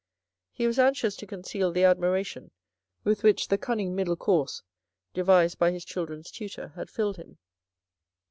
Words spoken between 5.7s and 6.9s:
his children's tutor had